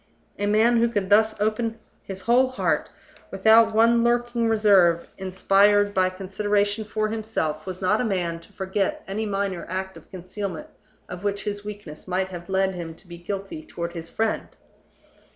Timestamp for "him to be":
12.73-13.19